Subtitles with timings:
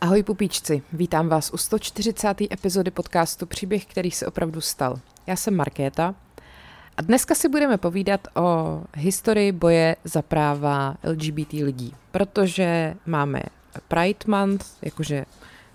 [0.00, 2.40] Ahoj pupíčci, vítám vás u 140.
[2.52, 5.00] epizody podcastu Příběh, který se opravdu stal.
[5.26, 6.14] Já jsem Markéta
[6.96, 13.42] a dneska si budeme povídat o historii boje za práva LGBT lidí, protože máme
[13.88, 15.24] Pride Month, jakože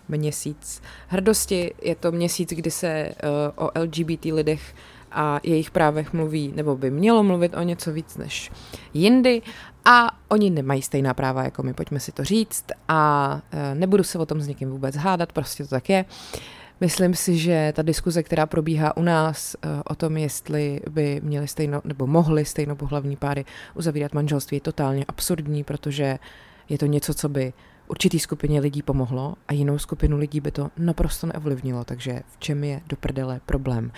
[0.08, 3.16] měsíc hrdosti, je to měsíc, kdy se
[3.56, 4.76] uh, o LGBT lidech
[5.14, 8.52] a jejich právech mluví, nebo by mělo mluvit o něco víc než
[8.94, 9.42] jindy
[9.86, 14.20] a oni nemají stejná práva jako my, pojďme si to říct a e, nebudu se
[14.20, 16.06] o tom s někým vůbec hádat, prostě to tak je.
[16.82, 21.48] Myslím si, že ta diskuze, která probíhá u nás e, o tom, jestli by měli
[21.48, 23.46] stejno, nebo mohli stejnopohlavní páry
[23.76, 26.20] uzavírat manželství, je totálně absurdní, protože
[26.70, 27.54] je to něco, co by
[27.88, 32.64] určitý skupině lidí pomohlo a jinou skupinu lidí by to naprosto neovlivnilo, takže v čem
[32.64, 33.92] je do prdele problém?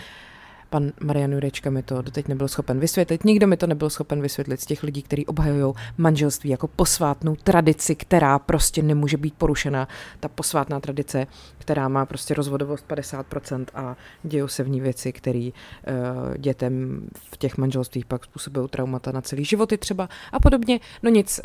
[0.75, 3.25] Pan Marian Jurečka mi to doteď nebyl schopen vysvětlit.
[3.25, 7.95] Nikdo mi to nebyl schopen vysvětlit z těch lidí, kteří obhajují manželství jako posvátnou tradici,
[7.95, 9.87] která prostě nemůže být porušena.
[10.19, 15.49] Ta posvátná tradice, která má prostě rozvodovost 50% a dějou se v ní věci, které
[15.49, 17.01] uh, dětem
[17.33, 20.79] v těch manželstvích pak způsobují traumata na celý životy třeba a podobně.
[21.03, 21.41] No nic,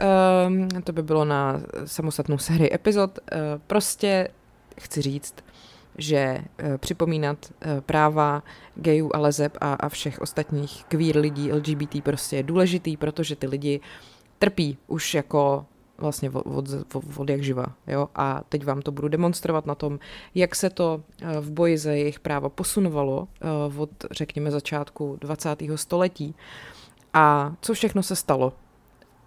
[0.73, 3.19] uh, to by bylo na samostatnou sérii epizod.
[3.19, 4.29] Uh, prostě
[4.81, 5.35] chci říct,
[6.01, 6.45] že e,
[6.79, 8.43] připomínat e, práva
[8.77, 13.47] gayů a lezeb a, a všech ostatních queer lidí, LGBT prostě je důležitý, protože ty
[13.47, 13.81] lidi
[14.39, 15.67] trpí už jako
[15.99, 17.67] vlastně od, od, od, jak živa.
[17.87, 18.09] Jo?
[18.15, 19.99] A teď vám to budu demonstrovat na tom,
[20.35, 23.29] jak se to e, v boji za jejich práva posunovalo
[23.77, 25.63] od, řekněme, začátku 20.
[25.75, 26.35] století
[27.15, 28.53] a co všechno se stalo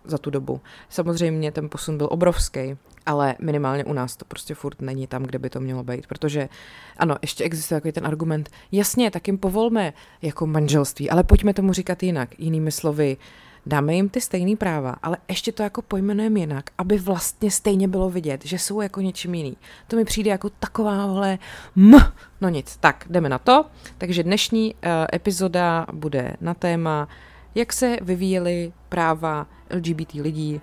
[0.06, 0.62] za tu dobu.
[0.90, 5.40] Samozřejmě ten posun byl obrovský, ale minimálně u nás to prostě furt není tam, kde
[5.40, 6.50] by to mělo být, protože
[6.98, 11.74] ano, ještě existuje takový ten argument, jasně, tak jim povolme jako manželství, ale pojďme tomu
[11.74, 13.18] říkat jinak, jinými slovy,
[13.66, 18.10] dáme jim ty stejné práva, ale ještě to jako pojmenujeme jinak, aby vlastně stejně bylo
[18.10, 19.58] vidět, že jsou jako něčím jiný.
[19.88, 21.40] To mi přijde jako taková, vole,
[21.76, 21.94] m.
[22.42, 23.66] No nic, tak jdeme na to.
[23.98, 27.08] Takže dnešní uh, epizoda bude na téma,
[27.56, 30.62] jak se vyvíjely práva LGBT lidí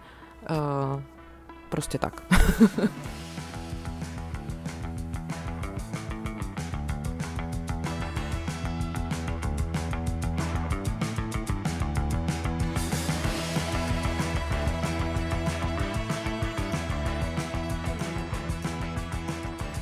[0.51, 1.03] uh,
[1.71, 2.23] Prostě tak.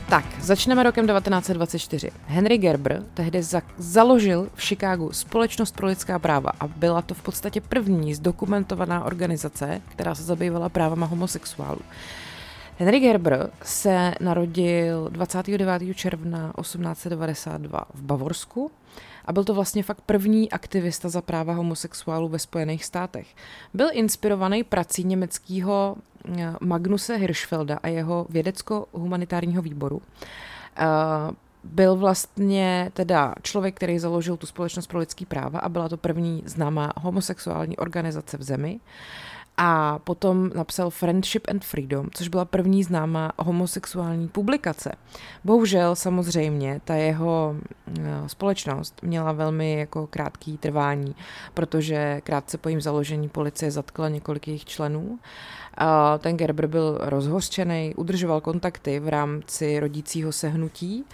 [0.09, 2.11] Tak, začneme rokem 1924.
[2.27, 7.23] Henry Gerber tehdy za- založil v Chicagu Společnost pro lidská práva a byla to v
[7.23, 11.81] podstatě první zdokumentovaná organizace, která se zabývala právama homosexuálů.
[12.79, 15.95] Henry Gerber se narodil 29.
[15.95, 18.71] června 1892 v Bavorsku
[19.29, 23.27] a byl to vlastně fakt první aktivista za práva homosexuálů ve Spojených státech.
[23.75, 25.97] Byl inspirovaný prací německého
[26.39, 30.03] eh, Magnuse Hirschfelda a jeho vědecko-humanitárního výboru.
[30.77, 30.85] Eh,
[31.65, 36.43] byl vlastně teda člověk, který založil tu společnost pro lidský práva a byla to první
[36.47, 38.81] známá homosexuální organizace v zemi.
[39.61, 44.93] A potom napsal Friendship and Freedom, což byla první známá homosexuální publikace.
[45.45, 51.15] Bohužel samozřejmě ta jeho eh, společnost měla velmi jako krátký trvání,
[51.55, 55.19] protože krátce po jejím založení policie zatkla několik jejich členů.
[56.19, 61.05] Ten Gerber byl rozhořčený, udržoval kontakty v rámci rodícího se hnutí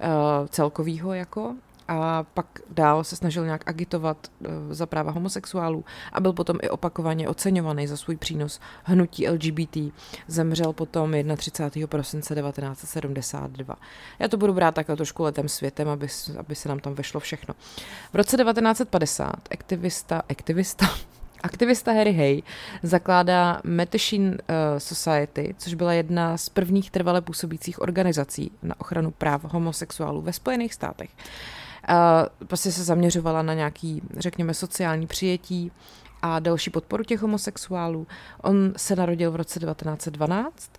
[0.00, 0.08] eh,
[0.48, 1.54] celkovýho jako
[1.88, 6.70] a pak dál se snažil nějak agitovat eh, za práva homosexuálů a byl potom i
[6.70, 9.76] opakovaně oceňovaný za svůj přínos hnutí LGBT.
[10.26, 11.86] Zemřel potom 31.
[11.86, 13.76] prosince 1972.
[14.18, 16.06] Já to budu brát takhle trošku letem světem, aby,
[16.38, 17.54] aby se nám tam vešlo všechno.
[18.12, 20.86] V roce 1950 aktivista, aktivista,
[21.44, 22.42] Aktivista Harry Hay
[22.82, 24.34] zakládá Metashin uh,
[24.78, 30.74] Society, což byla jedna z prvních trvale působících organizací na ochranu práv homosexuálů ve Spojených
[30.74, 31.10] státech.
[31.88, 35.72] Uh, prostě se zaměřovala na nějaký, řekněme, sociální přijetí
[36.22, 38.06] a další podporu těch homosexuálů.
[38.42, 40.70] On se narodil v roce 1912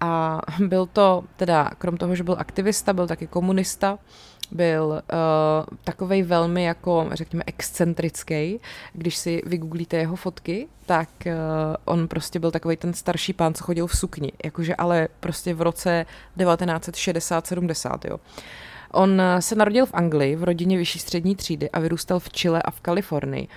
[0.00, 3.98] a byl to, teda krom toho, že byl aktivista, byl taky komunista,
[4.50, 8.60] byl uh, takovej velmi jako, řekněme, excentrický.
[8.92, 11.32] Když si vygooglíte jeho fotky, tak uh,
[11.84, 15.62] on prostě byl takový ten starší pán, co chodil v sukni, jakože ale prostě v
[15.62, 16.06] roce
[16.38, 18.20] 1960-70, jo.
[18.92, 22.62] On eh, se narodil v Anglii v rodině vyšší střední třídy a vyrůstal v Chile
[22.62, 23.48] a v Kalifornii.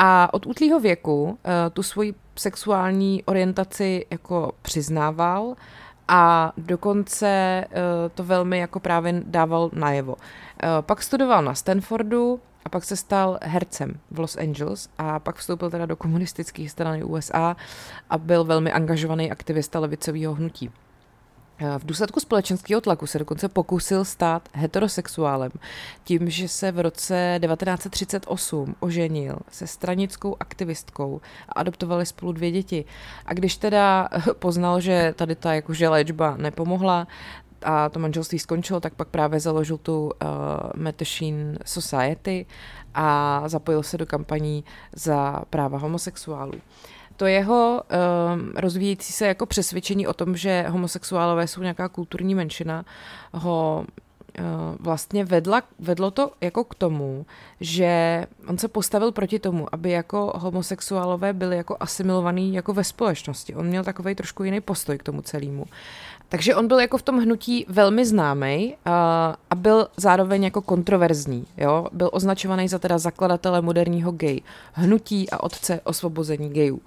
[0.00, 1.36] A od útlýho věku uh,
[1.72, 5.54] tu svoji sexuální orientaci jako přiznával
[6.08, 7.74] a dokonce uh,
[8.14, 10.12] to velmi jako právě dával najevo.
[10.12, 10.20] Uh,
[10.80, 15.70] pak studoval na Stanfordu a pak se stal hercem v Los Angeles a pak vstoupil
[15.70, 17.56] teda do komunistických strany USA
[18.10, 20.70] a byl velmi angažovaný aktivista levicového hnutí.
[21.78, 25.50] V důsledku společenského tlaku se dokonce pokusil stát heterosexuálem
[26.04, 32.84] tím, že se v roce 1938 oženil se stranickou aktivistkou a adoptovali spolu dvě děti.
[33.26, 37.06] A když teda poznal, že tady ta jakože léčba nepomohla,
[37.62, 40.10] a to manželství skončilo, tak pak právě založil tu uh,
[40.76, 42.46] Mattachine Society
[42.94, 44.64] a zapojil se do kampaní
[44.96, 46.52] za práva homosexuálů.
[47.18, 52.84] To jeho um, rozvíjející se jako přesvědčení o tom, že homosexuálové jsou nějaká kulturní menšina,
[53.32, 53.86] ho
[54.38, 54.44] uh,
[54.80, 57.26] vlastně vedla, vedlo to jako k tomu,
[57.60, 63.54] že on se postavil proti tomu, aby jako homosexuálové byli jako asimilovaný jako ve společnosti.
[63.54, 65.64] On měl takový trošku jiný postoj k tomu celému.
[66.28, 68.92] Takže on byl jako v tom hnutí velmi známý uh,
[69.50, 71.46] a byl zároveň jako kontroverzní.
[71.56, 71.86] Jo?
[71.92, 74.40] Byl označovaný za teda zakladatele moderního gay
[74.72, 76.80] hnutí a otce osvobození gayů.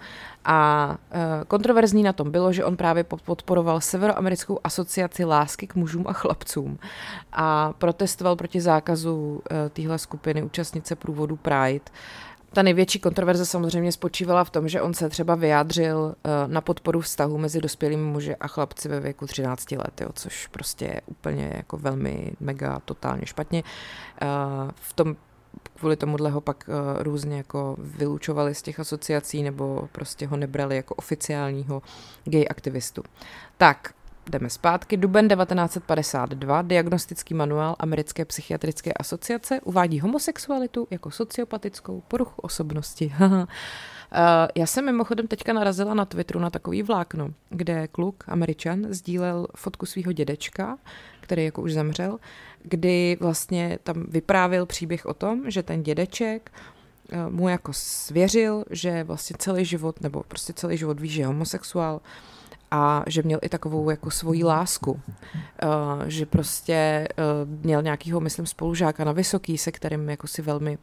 [0.45, 1.17] A uh,
[1.47, 6.79] kontroverzní na tom bylo, že on právě podporoval Severoamerickou asociaci lásky k mužům a chlapcům
[7.33, 9.41] a protestoval proti zákazu uh,
[9.73, 11.85] téhle skupiny účastnice průvodu Pride.
[12.53, 17.01] Ta největší kontroverze samozřejmě spočívala v tom, že on se třeba vyjádřil eh, na podporu
[17.01, 21.53] vztahu mezi dospělými muži a chlapci ve věku 13 let, jo, což prostě je úplně
[21.55, 23.63] jako velmi mega totálně špatně.
[24.21, 24.27] Eh,
[24.75, 25.15] v tom
[25.73, 30.75] kvůli tomuhle ho pak uh, různě jako vylučovali z těch asociací nebo prostě ho nebrali
[30.75, 31.81] jako oficiálního
[32.23, 33.03] gay aktivistu.
[33.57, 33.93] Tak,
[34.29, 34.97] Jdeme zpátky.
[34.97, 43.13] Duben 1952, diagnostický manuál Americké psychiatrické asociace uvádí homosexualitu jako sociopatickou poruchu osobnosti.
[44.13, 49.47] Eh, já jsem mimochodem teďka narazila na Twitteru na takový vlákno, kde kluk, američan, sdílel
[49.55, 50.77] fotku svého dědečka,
[51.21, 52.19] který jako už zemřel,
[52.63, 56.51] kdy vlastně tam vyprávěl příběh o tom, že ten dědeček
[57.11, 61.27] eh, mu jako svěřil, že vlastně celý život, nebo prostě celý život ví, že je
[61.27, 62.01] homosexuál,
[62.71, 64.99] a že měl i takovou jako svoji lásku, uh,
[66.07, 70.77] že prostě uh, měl nějakýho, myslím, spolužáka na vysoký, se kterým jako si velmi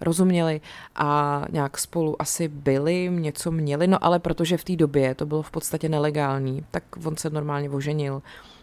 [0.00, 0.60] rozuměli
[0.96, 5.42] a nějak spolu asi byli, něco měli, no ale protože v té době to bylo
[5.42, 8.22] v podstatě nelegální, tak on se normálně oženil,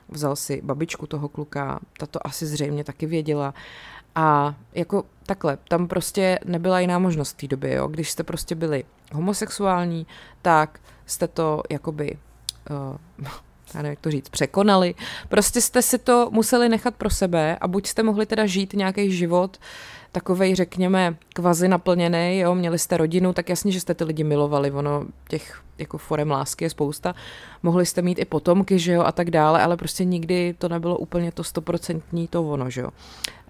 [0.09, 3.53] vzal si babičku toho kluka, ta to asi zřejmě taky věděla.
[4.15, 7.87] A jako takhle, tam prostě nebyla jiná možnost v té době, jo.
[7.87, 8.83] Když jste prostě byli
[9.13, 10.07] homosexuální,
[10.41, 12.17] tak jste to jakoby
[12.69, 13.27] uh,
[13.73, 14.95] já nevím, jak to říct, překonali.
[15.29, 19.11] Prostě jste si to museli nechat pro sebe a buď jste mohli teda žít nějaký
[19.11, 19.57] život
[20.15, 24.71] takovej, řekněme, kvazi naplněný, jo, měli jste rodinu, tak jasně, že jste ty lidi milovali,
[24.71, 27.15] ono těch jako forem lásky je spousta,
[27.63, 30.97] mohli jste mít i potomky, že jo, a tak dále, ale prostě nikdy to nebylo
[30.97, 32.89] úplně to stoprocentní to ono, že jo.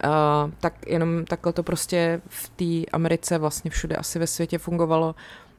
[0.04, 5.16] Uh, tak jenom takhle to prostě v té Americe vlastně všude asi ve světě fungovalo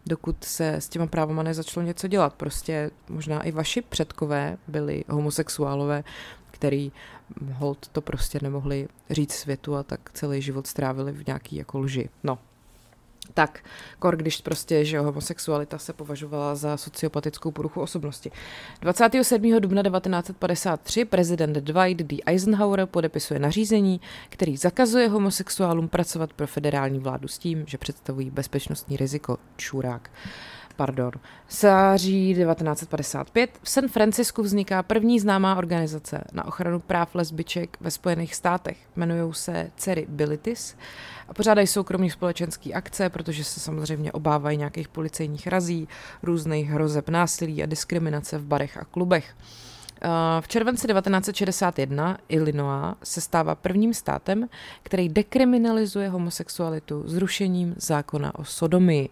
[0.06, 2.34] dokud se s těma právama nezačalo něco dělat.
[2.34, 6.04] Prostě možná i vaši předkové byli homosexuálové,
[6.50, 6.92] který
[7.52, 12.08] hold to prostě nemohli říct světu a tak celý život strávili v nějaký jako lži.
[12.24, 12.38] No,
[13.34, 13.64] tak
[13.98, 18.30] kor, když prostě, že homosexualita se považovala za sociopatickou poruchu osobnosti.
[18.80, 19.60] 27.
[19.60, 22.18] dubna 1953 prezident Dwight D.
[22.26, 28.96] Eisenhower podepisuje nařízení, který zakazuje homosexuálům pracovat pro federální vládu s tím, že představují bezpečnostní
[28.96, 29.38] riziko.
[29.56, 30.10] Čurák
[30.76, 31.10] pardon.
[31.50, 38.34] Září 1955 v San Francisku vzniká první známá organizace na ochranu práv lesbiček ve Spojených
[38.34, 38.76] státech.
[38.96, 40.76] Jmenují se Cery Bilitis
[41.28, 45.88] a pořádají soukromní společenské akce, protože se samozřejmě obávají nějakých policejních razí,
[46.22, 49.34] různých hrozeb násilí a diskriminace v barech a klubech.
[50.02, 50.08] Eh,
[50.40, 54.48] v červenci 1961 Illinois se stává prvním státem,
[54.82, 59.08] který dekriminalizuje homosexualitu zrušením zákona o sodomii.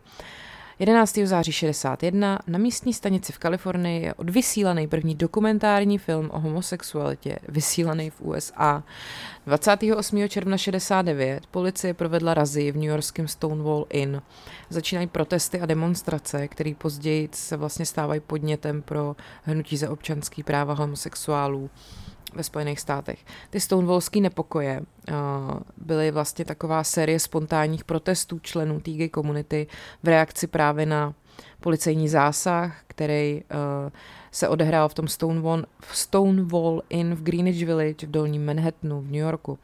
[0.78, 1.18] 11.
[1.24, 8.10] září 61 na místní stanici v Kalifornii je odvysílaný první dokumentární film o homosexualitě, vysílaný
[8.10, 8.82] v USA.
[9.46, 10.28] 28.
[10.28, 14.22] června 69 policie provedla razy v New Yorkském Stonewall Inn.
[14.70, 20.74] Začínají protesty a demonstrace, které později se vlastně stávají podnětem pro hnutí za občanský práva
[20.74, 21.70] homosexuálů
[22.34, 23.18] ve Spojených státech.
[23.50, 25.14] Ty stonewallské nepokoje uh,
[25.76, 29.66] byly vlastně taková série spontánních protestů členů gay komunity
[30.02, 31.14] v reakci právě na
[31.60, 33.90] policejní zásah, který uh,
[34.30, 39.04] se odehrál v tom Stonewall, v Stonewall Inn v Greenwich Village v dolním Manhattanu v
[39.04, 39.58] New Yorku.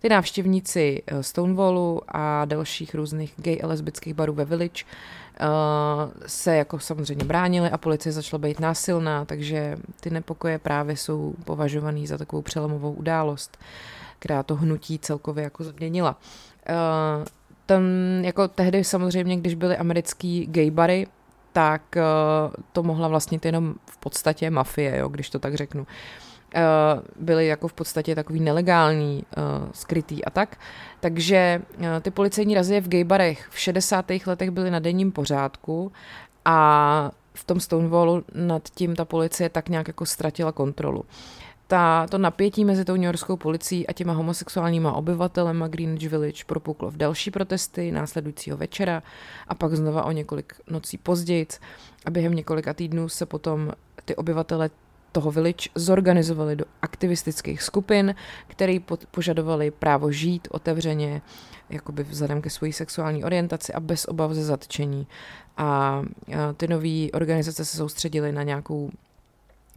[0.00, 5.21] Ty návštěvníci Stonewallu a dalších různých gay a lesbických barů ve Village Uh,
[6.26, 12.06] se jako samozřejmě bránili a policie začala být násilná, takže ty nepokoje právě jsou považovaný
[12.06, 13.58] za takovou přelomovou událost,
[14.18, 16.16] která to hnutí celkově jako změnila.
[16.68, 17.26] Uh,
[17.66, 17.82] tam
[18.22, 21.06] jako tehdy samozřejmě, když byly americký gay bary,
[21.52, 21.82] tak
[22.72, 25.86] to mohla vlastnit jenom v podstatě mafie, jo, když to tak řeknu.
[27.16, 29.24] Byly jako v podstatě takový nelegální,
[29.72, 30.56] skrytý a tak.
[31.00, 31.62] Takže
[32.02, 34.06] ty policejní razie v gaybarech v 60.
[34.26, 35.92] letech byly na denním pořádku
[36.44, 41.04] a v tom Stonewallu nad tím ta policie tak nějak jako ztratila kontrolu.
[41.66, 46.96] Ta, to napětí mezi tou Yorkskou policií a těma homosexuálníma obyvatelema Greenwich Village propuklo v
[46.96, 49.02] další protesty následujícího večera
[49.48, 51.46] a pak znova o několik nocí později
[52.04, 53.72] a během několika týdnů se potom
[54.04, 54.70] ty obyvatele
[55.12, 58.14] toho village zorganizovali do aktivistických skupin,
[58.48, 58.78] které
[59.10, 61.22] požadovali právo žít otevřeně,
[61.70, 65.06] jakoby vzhledem ke své sexuální orientaci a bez obav ze zatčení.
[65.56, 66.02] A
[66.56, 68.90] ty nové organizace se soustředily na nějakou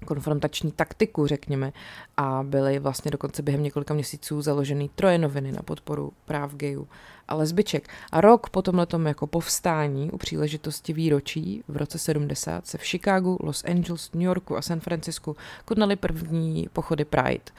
[0.05, 1.73] konfrontační taktiku, řekněme,
[2.17, 6.87] a byly vlastně dokonce během několika měsíců založeny troje noviny na podporu práv gayů
[7.27, 7.89] a lesbiček.
[8.11, 13.37] A rok po tomhletom jako povstání u příležitosti výročí v roce 70 se v Chicagu,
[13.41, 15.35] Los Angeles, New Yorku a San Francisku
[15.65, 17.51] konaly první pochody Pride.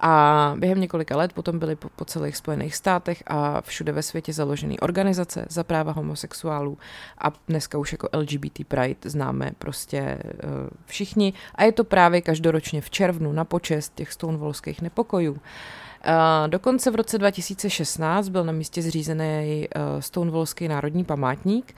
[0.00, 4.32] A během několika let potom byly po, po celých Spojených státech a všude ve světě
[4.32, 6.78] založeny organizace za práva homosexuálů
[7.18, 10.50] a dneska už jako LGBT Pride známe prostě uh,
[10.86, 15.32] všichni a je to právě každoročně v červnu na počest těch stonewallských nepokojů.
[15.32, 15.38] Uh,
[16.46, 21.74] dokonce v roce 2016 byl na místě zřízený uh, Stonewallský národní památník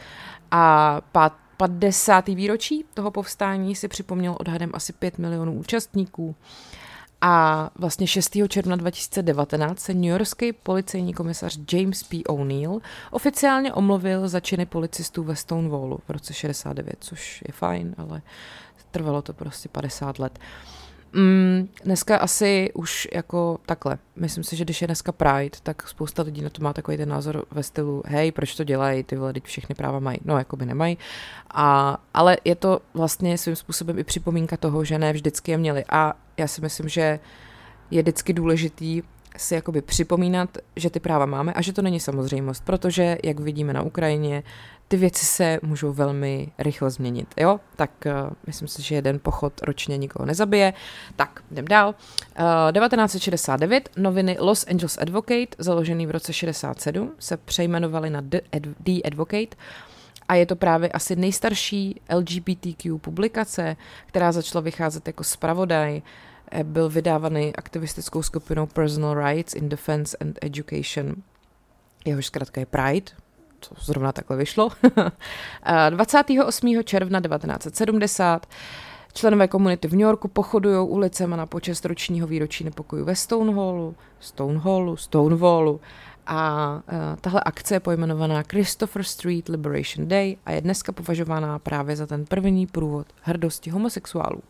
[0.50, 2.28] a pát 50.
[2.28, 6.34] výročí toho povstání si připomněl odhadem asi 5 milionů účastníků.
[7.22, 8.36] A vlastně 6.
[8.48, 12.22] června 2019 se Yorkský policejní komisař James P.
[12.24, 18.22] O'Neill oficiálně omluvil za činy policistů ve Stonewallu v roce 69, což je fajn, ale
[18.90, 20.38] trvalo to prostě 50 let.
[21.12, 23.98] Mm, dneska asi už jako takhle.
[24.16, 27.08] Myslím si, že když je dneska Pride, tak spousta lidí na to má takový ten
[27.08, 30.18] názor ve stylu, hej, proč to dělají, ty vole, všechny práva mají.
[30.24, 30.98] No, jako by nemají.
[31.50, 35.84] A, ale je to vlastně svým způsobem i připomínka toho, že ne vždycky je měli.
[35.88, 37.20] A já si myslím, že
[37.90, 39.02] je vždycky důležitý
[39.36, 43.72] si jakoby připomínat, že ty práva máme a že to není samozřejmost, protože, jak vidíme
[43.72, 44.42] na Ukrajině,
[44.88, 47.60] ty věci se můžou velmi rychle změnit, jo?
[47.76, 50.72] Tak uh, myslím si, že jeden pochod ročně nikoho nezabije.
[51.16, 51.88] Tak, jdem dál.
[51.88, 58.74] Uh, 1969 noviny Los Angeles Advocate, založený v roce 67, se přejmenovaly na The, Ad-
[58.80, 59.56] The Advocate
[60.28, 66.02] a je to právě asi nejstarší LGBTQ publikace, která začala vycházet jako zpravodaj Eh,
[66.62, 71.14] byl vydávaný aktivistickou skupinou Personal Rights in Defense and Education.
[72.04, 73.12] Jehož zkrátka je Pride,
[73.60, 74.68] co zrovna takhle vyšlo.
[75.90, 76.82] 28.
[76.84, 78.46] června 1970
[79.14, 84.96] Členové komunity v New Yorku pochodují ulicema na počest ročního výročí nepokoju ve Stonehallu, Stonehallu,
[84.96, 85.80] Stonewallu
[86.26, 91.96] a uh, tahle akce je pojmenovaná Christopher Street Liberation Day a je dneska považovaná právě
[91.96, 94.42] za ten první průvod hrdosti homosexuálů.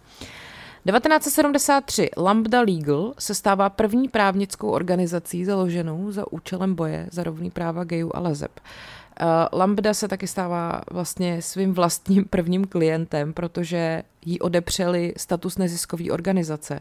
[0.87, 7.85] 1973 Lambda Legal se stává první právnickou organizací založenou za účelem boje za rovný práva
[7.85, 8.61] gayů a lezeb.
[8.61, 16.11] Uh, Lambda se taky stává vlastně svým vlastním prvním klientem, protože jí odepřeli status neziskové
[16.11, 16.81] organizace.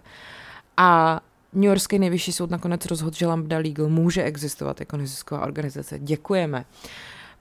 [0.77, 1.19] A
[1.53, 5.99] New Yorkský nejvyšší soud nakonec rozhodl, že Lambda Legal může existovat jako nezisková organizace.
[5.99, 6.57] Děkujeme.
[6.59, 6.63] Uh,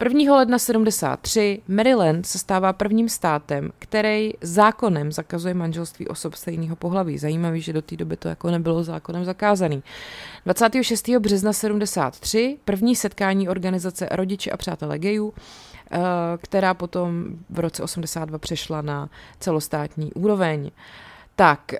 [0.04, 0.36] 1.
[0.36, 7.18] ledna 73 Maryland se stává prvním státem, který zákonem zakazuje manželství osob stejného pohlaví.
[7.18, 9.82] Zajímavý, že do té doby to jako nebylo zákonem zakázaný.
[10.44, 11.08] 26.
[11.18, 15.34] března 73 první setkání organizace Rodiče a přátelé gejů,
[15.90, 15.98] eh,
[16.38, 19.08] která potom v roce 82 přešla na
[19.40, 20.70] celostátní úroveň.
[21.38, 21.74] Tak,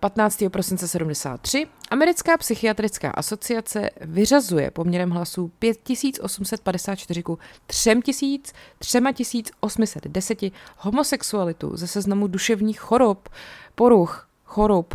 [0.00, 0.46] 15.
[0.46, 12.26] Eh, prosince 73 Americká psychiatrická asociace vyřazuje poměrem hlasů 5854 ku 3810 homosexualitu ze seznamu
[12.26, 13.28] duševních chorob,
[13.74, 14.94] poruch, chorob,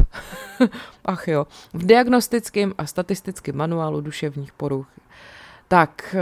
[1.06, 4.88] ach jo, v diagnostickém a statistickém manuálu duševních poruch.
[5.68, 6.16] Tak,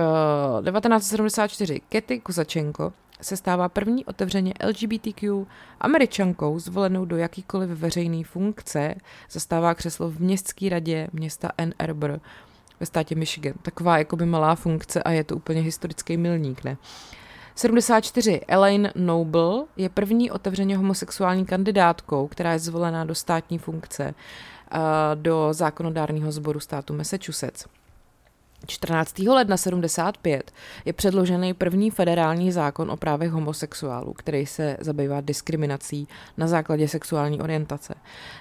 [0.63, 5.46] 1974 eh, Kety Kuzačenko se stává první otevřeně LGBTQ
[5.80, 8.96] američankou zvolenou do jakýkoliv veřejné funkce,
[9.32, 12.20] zastává křeslo v městské radě města Ann Arbor
[12.80, 13.54] ve státě Michigan.
[13.62, 16.78] Taková jakoby malá funkce a je to úplně historický milník, ne?
[17.56, 18.42] 74.
[18.48, 24.13] Elaine Noble je první otevřeně homosexuální kandidátkou, která je zvolená do státní funkce
[25.16, 27.66] do zákonodárného sboru státu Massachusetts.
[28.68, 29.20] 14.
[29.20, 30.51] ledna 75
[30.86, 37.41] je předložený první federální zákon o právech homosexuálů, který se zabývá diskriminací na základě sexuální
[37.41, 37.94] orientace.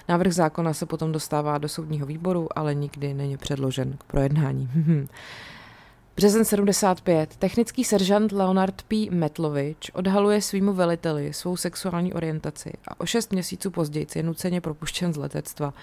[0.09, 4.69] Návrh zákona se potom dostává do soudního výboru, ale nikdy není předložen k projednání.
[6.15, 7.35] Březen 75.
[7.35, 9.09] Technický seržant Leonard P.
[9.09, 15.13] Metlovič odhaluje svýmu veliteli svou sexuální orientaci a o šest měsíců později je nuceně propuštěn
[15.13, 15.73] z letectva.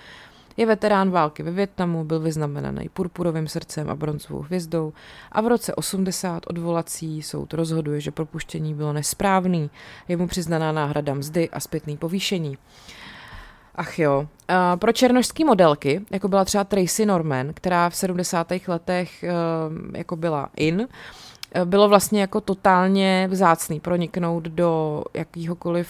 [0.58, 4.92] Je veterán války ve Větnamu, byl vyznamenaný purpurovým srdcem a bronzovou hvězdou
[5.32, 9.70] a v roce 80 odvolací soud rozhoduje, že propuštění bylo nesprávný.
[10.08, 12.58] Je mu přiznaná náhrada mzdy a zpětný povýšení.
[13.74, 14.20] Ach jo.
[14.20, 14.26] Uh,
[14.78, 18.52] pro černožský modelky, jako byla třeba Tracy Norman, která v 70.
[18.68, 25.88] letech uh, jako byla in, uh, bylo vlastně jako totálně vzácný proniknout do jakýhokoliv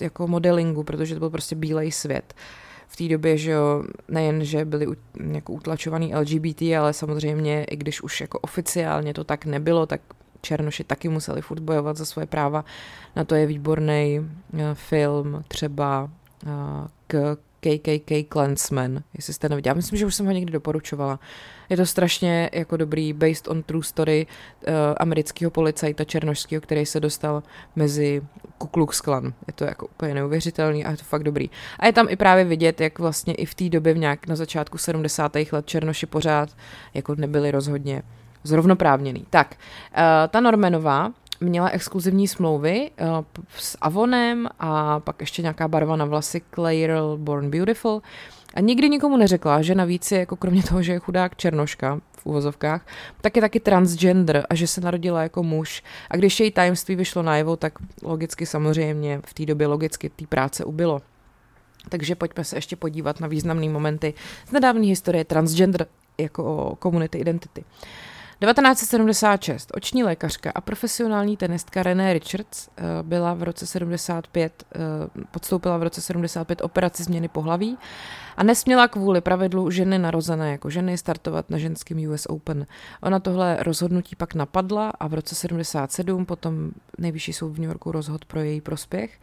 [0.00, 2.34] jako modelingu, protože to byl prostě bílej svět.
[2.88, 4.86] V té době, že jo, nejen, že byli
[5.32, 10.00] jako utlačovaný LGBT, ale samozřejmě, i když už jako oficiálně to tak nebylo, tak
[10.40, 12.64] Černoši taky museli furt bojovat za svoje práva.
[13.16, 14.30] Na to je výborný
[14.74, 16.10] film třeba
[17.06, 19.70] k KKK Clansman, jestli jste neviděli.
[19.70, 21.20] Já myslím, že už jsem ho někdy doporučovala.
[21.68, 27.00] Je to strašně jako dobrý, based on true story uh, amerického policajta černošského, který se
[27.00, 27.42] dostal
[27.76, 28.22] mezi
[28.58, 29.32] Ku Klux Klan.
[29.46, 31.50] Je to jako úplně neuvěřitelný a je to fakt dobrý.
[31.78, 34.36] A je tam i právě vidět, jak vlastně i v té době v nějak na
[34.36, 35.36] začátku 70.
[35.52, 36.56] let černoši pořád
[36.94, 38.02] jako nebyli rozhodně
[38.44, 39.26] zrovnoprávněný.
[39.30, 43.06] Tak, uh, ta Normanová měla exkluzivní smlouvy uh,
[43.56, 48.02] s Avonem a pak ještě nějaká barva na vlasy Clairol Born Beautiful.
[48.54, 52.26] A nikdy nikomu neřekla, že navíc je jako kromě toho, že je chudák černoška v
[52.26, 52.86] úvozovkách,
[53.20, 55.82] tak je taky transgender a že se narodila jako muž.
[56.10, 60.64] A když její tajemství vyšlo najevo, tak logicky samozřejmě v té době logicky té práce
[60.64, 61.02] ubylo.
[61.88, 64.14] Takže pojďme se ještě podívat na významné momenty
[64.46, 65.86] z nedávné historie transgender
[66.18, 67.64] jako komunity identity.
[67.64, 67.88] Uh,
[68.40, 69.72] 1976.
[69.74, 74.78] Oční lékařka a profesionální tenistka René Richards eh, byla v roce 75, eh,
[75.30, 77.78] podstoupila v roce 75 operaci změny pohlaví
[78.36, 82.66] a nesměla kvůli pravidlu ženy narozené jako ženy startovat na ženském US Open.
[83.02, 87.92] Ona tohle rozhodnutí pak napadla a v roce 77 potom nejvyšší soud v New Yorku
[87.92, 89.20] rozhodl pro její prospěch.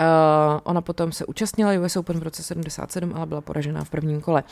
[0.00, 4.20] Uh, ona potom se účastnila US Open v roce 77, ale byla poražená v prvním
[4.20, 4.42] kole.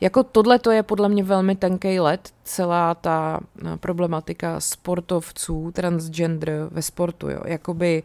[0.00, 6.68] Jako tohle to je podle mě velmi tenký let, celá ta eh, problematika sportovců, transgender
[6.70, 7.40] ve sportu, jo.
[7.46, 8.02] Jakoby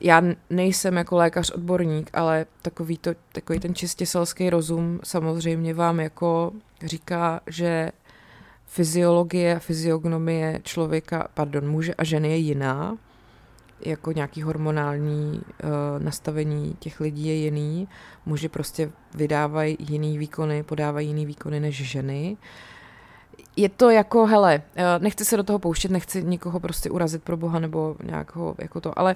[0.00, 6.00] já nejsem jako lékař odborník, ale takový, to, takový ten čistě selský rozum samozřejmě vám
[6.00, 6.52] jako
[6.84, 7.92] říká, že
[8.66, 12.98] fyziologie a fyziognomie člověka, pardon, muže a ženy je jiná
[13.80, 17.88] jako nějaký hormonální uh, nastavení těch lidí je jiný.
[18.26, 22.36] Muži prostě vydávají jiný výkony, podávají jiný výkony než ženy.
[23.56, 27.36] Je to jako, hele, uh, nechci se do toho pouštět, nechci nikoho prostě urazit pro
[27.36, 29.14] boha nebo nějakého jako to, ale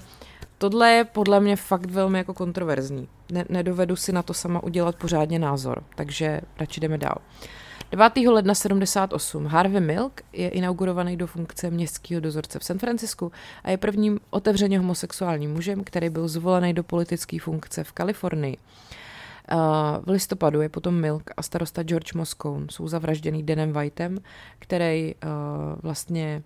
[0.58, 3.08] tohle je podle mě fakt velmi jako kontroverzní.
[3.32, 7.16] Ne, nedovedu si na to sama udělat pořádně názor, takže radši jdeme dál.
[7.18, 7.48] Uh,
[7.90, 8.12] 9.
[8.16, 13.32] ledna 78 Harvey Milk je inaugurovaný do funkce městského dozorce v San Francisku
[13.64, 18.56] a je prvním otevřeně homosexuálním mužem, který byl zvolený do politické funkce v Kalifornii.
[20.02, 24.18] v listopadu je potom Milk a starosta George Moscone jsou zavražděný Denem Whiteem,
[24.58, 25.14] který
[25.82, 26.42] vlastně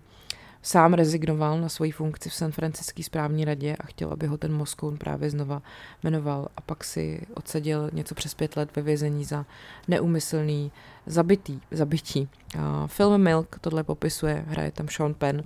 [0.65, 4.53] sám rezignoval na svoji funkci v San Franciské správní radě a chtěl, aby ho ten
[4.53, 5.61] Moskoun právě znova
[6.03, 9.45] jmenoval a pak si odseděl něco přes pět let ve vězení za
[9.87, 10.71] neumyslný
[11.05, 12.29] zabitý, zabití.
[12.55, 15.39] Uh, film Milk tohle popisuje, hraje tam Sean Penn.
[15.39, 15.45] Uh,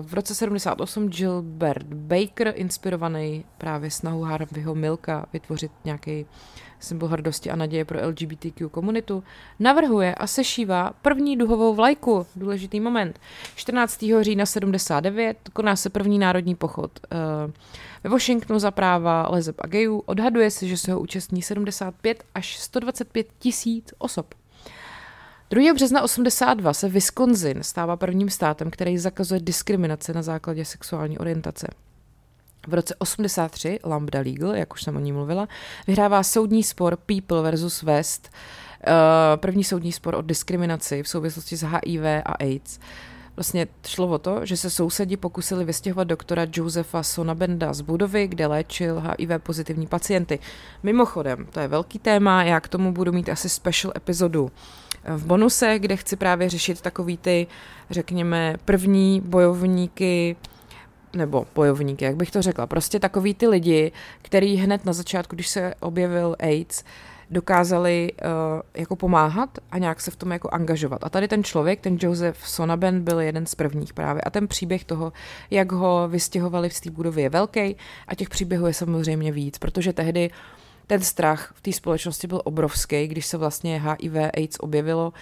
[0.00, 6.26] v roce 78 Gilbert Baker, inspirovaný právě snahou Harveyho Milka vytvořit nějaký
[6.80, 9.24] symbol hrdosti a naděje pro LGBTQ komunitu,
[9.58, 12.26] navrhuje a sešívá první duhovou vlajku.
[12.36, 13.20] Důležitý moment.
[13.54, 14.04] 14.
[14.20, 17.52] října 79 koná se první národní pochod uh,
[18.04, 19.98] ve Washingtonu za práva lezeb a gejů.
[19.98, 24.34] Odhaduje se, že se ho účastní 75 až 125 tisíc osob.
[25.50, 25.74] 2.
[25.74, 31.66] března 82 se Wisconsin stává prvním státem, který zakazuje diskriminace na základě sexuální orientace.
[32.68, 35.48] V roce 83 Lambda Legal, jak už jsem o ní mluvila,
[35.86, 38.30] vyhrává soudní spor People versus West,
[38.86, 38.92] eh,
[39.36, 42.78] první soudní spor o diskriminaci v souvislosti s HIV a AIDS.
[43.36, 48.46] Vlastně šlo o to, že se sousedi pokusili vystěhovat doktora Josefa Sonabenda z budovy, kde
[48.46, 50.38] léčil HIV pozitivní pacienty.
[50.82, 54.50] Mimochodem, to je velký téma, já k tomu budu mít asi special epizodu
[55.06, 57.46] v bonuse, kde chci právě řešit takový ty,
[57.90, 60.36] řekněme, první bojovníky,
[61.16, 63.92] nebo bojovníky, jak bych to řekla, prostě takový ty lidi,
[64.22, 66.84] který hned na začátku, když se objevil AIDS,
[67.30, 71.04] dokázali uh, jako pomáhat a nějak se v tom jako angažovat.
[71.04, 74.22] A tady ten člověk, ten Joseph Sonaben, byl jeden z prvních právě.
[74.22, 75.12] A ten příběh toho,
[75.50, 77.76] jak ho vystěhovali v té budově, je velký
[78.08, 80.30] a těch příběhů je samozřejmě víc, protože tehdy
[80.86, 85.12] ten strach v té společnosti byl obrovský, když se vlastně HIV AIDS objevilo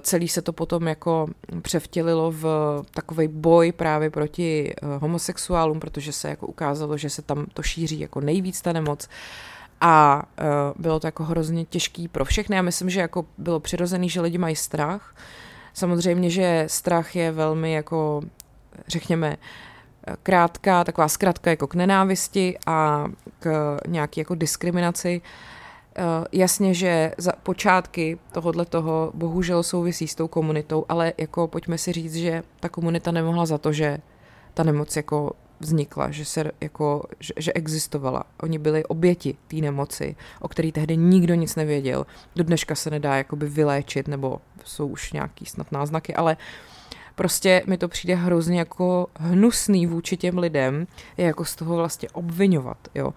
[0.00, 1.26] celý se to potom jako
[1.62, 2.46] převtělilo v
[2.90, 8.20] takový boj právě proti homosexuálům, protože se jako ukázalo, že se tam to šíří jako
[8.20, 9.08] nejvíc ta nemoc.
[9.80, 10.22] A
[10.76, 12.56] bylo to jako hrozně těžký pro všechny.
[12.56, 15.16] Já myslím, že jako bylo přirozený, že lidi mají strach.
[15.74, 18.22] Samozřejmě, že strach je velmi jako,
[18.88, 19.36] řekněme,
[20.22, 23.06] krátká, taková zkratka jako k nenávisti a
[23.38, 25.22] k nějaké jako diskriminaci.
[25.96, 31.78] Eh, jasně, že za počátky tohohle toho bohužel souvisí s tou komunitou, ale jako pojďme
[31.78, 33.98] si říct, že ta komunita nemohla za to, že
[34.54, 38.24] ta nemoc jako vznikla, že, se jako, že, že existovala.
[38.42, 42.06] Oni byli oběti té nemoci, o který tehdy nikdo nic nevěděl.
[42.36, 46.36] Do dneška se nedá jakoby vyléčit, nebo jsou už nějaký snad náznaky, ale
[47.14, 52.08] prostě mi to přijde hrozně jako hnusný vůči těm lidem, je jako z toho vlastně
[52.08, 53.06] obvinovat, jo.
[53.06, 53.12] Uh,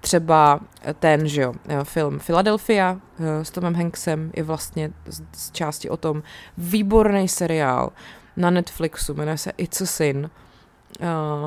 [0.00, 0.60] třeba
[0.98, 3.00] ten, že jo, eh, film Philadelphia
[3.42, 4.90] s Tomem Hanksem je vlastně
[5.32, 6.22] z části o tom
[6.58, 7.92] výborný seriál
[8.36, 10.30] na Netflixu, jmenuje se It's a Sin,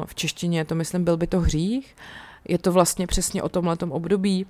[0.05, 1.95] v češtině to, myslím, byl by to hřích.
[2.47, 4.45] Je to vlastně přesně o tomhletom období,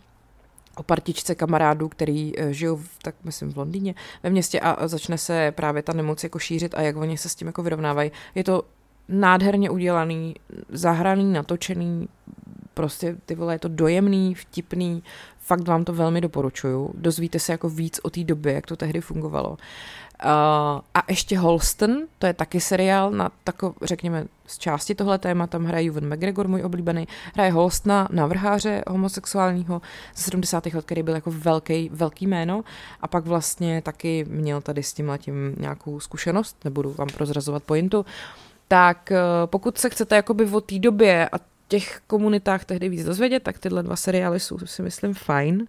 [0.75, 5.17] o partičce kamarádů, který uh, žijou, v, tak myslím, v Londýně, ve městě a začne
[5.17, 8.11] se právě ta nemoc jako šířit a jak oni se s tím jako vyrovnávají.
[8.35, 8.63] Je to
[9.09, 10.35] nádherně udělaný,
[10.69, 12.07] zahraný, natočený,
[12.73, 15.03] prostě ty vole, je to dojemný, vtipný,
[15.39, 16.91] fakt vám to velmi doporučuju.
[16.97, 19.57] Dozvíte se jako víc o té době, jak to tehdy fungovalo.
[20.25, 25.47] Uh, a ještě Holston, to je taky seriál na tako, řekněme, z části tohle téma,
[25.47, 29.81] tam hraje Juven McGregor, můj oblíbený, hraje Holstona, navrháře homosexuálního
[30.15, 30.65] ze 70.
[30.65, 32.63] let, který byl jako velký, velký jméno
[33.01, 38.05] a pak vlastně taky měl tady s tím letím nějakou zkušenost, nebudu vám prozrazovat pointu,
[38.67, 43.43] tak eh, pokud se chcete jakoby o té době a těch komunitách tehdy víc dozvědět,
[43.43, 45.67] tak tyhle dva seriály jsou si myslím fajn.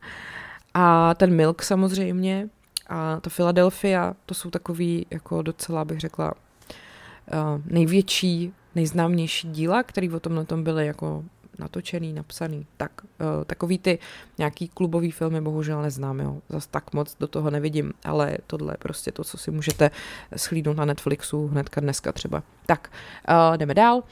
[0.74, 2.48] A ten Milk samozřejmě
[2.88, 10.08] a ta Philadelphia, to jsou takový jako docela bych řekla uh, největší, nejznámější díla, které
[10.14, 11.24] o tomhle tom byly jako
[11.58, 12.66] natočený, napsaný.
[12.76, 13.98] Tak, uh, takový ty
[14.38, 16.38] nějaký klubový filmy bohužel neznám, jo.
[16.48, 19.90] Zas tak moc do toho nevidím, ale tohle je prostě to, co si můžete
[20.36, 22.42] schlídnout na Netflixu hnedka dneska třeba.
[22.66, 22.90] Tak,
[23.28, 24.02] uh, jdeme dál.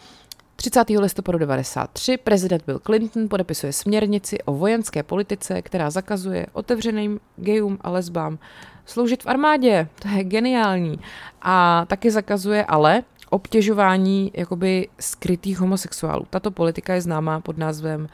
[0.70, 1.00] 30.
[1.00, 7.90] listopadu 1993 prezident Bill Clinton podepisuje směrnici o vojenské politice, která zakazuje otevřeným gejům a
[7.90, 8.38] lesbám
[8.86, 9.88] sloužit v armádě.
[10.02, 10.98] To je geniální.
[11.42, 16.26] A taky zakazuje ale obtěžování jakoby skrytých homosexuálů.
[16.30, 18.08] Tato politika je známá pod názvem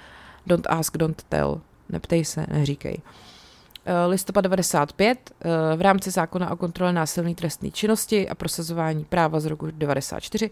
[0.46, 1.60] Don't ask, don't tell.
[1.88, 2.98] Neptej se, neříkej.
[3.84, 9.40] Eh, listopad 95 eh, v rámci zákona o kontrole násilné trestné činnosti a prosazování práva
[9.40, 10.50] z roku 94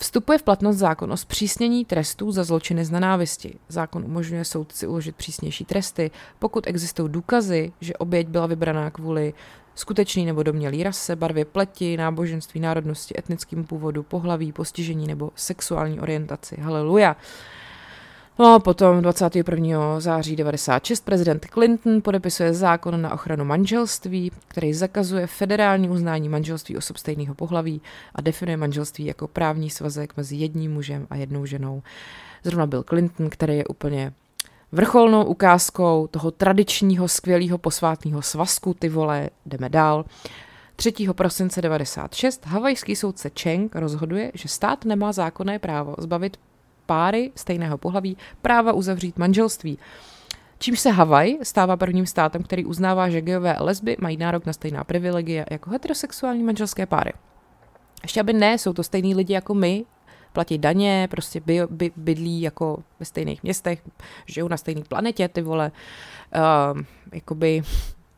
[0.00, 3.54] Vstupuje v platnost zákon o zpřísnění trestů za zločiny z nenávisti.
[3.68, 9.34] Zákon umožňuje soudci uložit přísnější tresty, pokud existují důkazy, že oběť byla vybraná kvůli
[9.74, 16.56] skutečný nebo domělý rase, barvě pleti, náboženství, národnosti, etnickému původu, pohlaví, postižení nebo sexuální orientaci.
[16.60, 17.16] Haleluja.
[18.40, 20.00] No a potom 21.
[20.00, 26.96] září 96 prezident Clinton podepisuje zákon na ochranu manželství, který zakazuje federální uznání manželství osob
[26.96, 27.80] stejného pohlaví
[28.14, 31.82] a definuje manželství jako právní svazek mezi jedním mužem a jednou ženou.
[32.44, 34.12] Zrovna byl Clinton, který je úplně
[34.72, 40.04] vrcholnou ukázkou toho tradičního skvělého posvátného svazku, ty vole, jdeme dál.
[40.76, 40.92] 3.
[41.12, 46.36] prosince 96 havajský soudce Cheng rozhoduje, že stát nemá zákonné právo zbavit
[46.88, 49.78] páry stejného pohlaví práva uzavřít manželství.
[50.58, 54.52] Čímž se Havaj stává prvním státem, který uznává, že gejové a lesby mají nárok na
[54.52, 57.12] stejná privilegia jako heterosexuální manželské páry.
[58.02, 59.84] Ještě aby ne, jsou to stejní lidi jako my,
[60.32, 63.82] platí daně, prostě by, by, bydlí jako ve stejných městech,
[64.26, 65.72] žijou na stejné planetě, ty vole.
[66.36, 67.62] Uh, jakoby